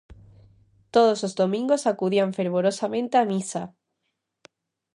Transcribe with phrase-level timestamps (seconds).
[0.95, 3.63] Todos os domingos acudían fervorosamente a misa.